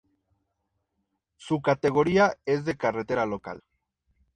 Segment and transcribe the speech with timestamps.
[1.37, 3.61] Su categoría es de Carretera local.